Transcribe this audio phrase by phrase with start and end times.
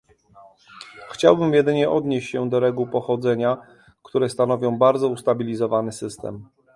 [1.11, 3.57] Chciałbym jedynie odnieść się do reguł pochodzenia,
[4.03, 6.49] które stanowią bardzo ustabilizowany system